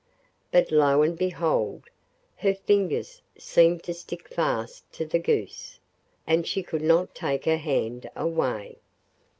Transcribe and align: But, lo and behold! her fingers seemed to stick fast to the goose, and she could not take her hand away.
But, 0.49 0.71
lo 0.71 1.03
and 1.03 1.15
behold! 1.15 1.83
her 2.37 2.55
fingers 2.55 3.21
seemed 3.37 3.83
to 3.83 3.93
stick 3.93 4.27
fast 4.27 4.91
to 4.93 5.05
the 5.05 5.19
goose, 5.19 5.79
and 6.25 6.47
she 6.47 6.63
could 6.63 6.81
not 6.81 7.13
take 7.13 7.45
her 7.45 7.57
hand 7.57 8.09
away. 8.15 8.79